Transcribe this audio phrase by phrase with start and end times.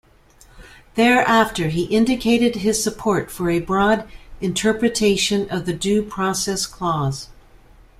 [0.95, 4.07] Thereafter, he indicated his support for a broad
[4.39, 7.27] interpretation of the due process clause.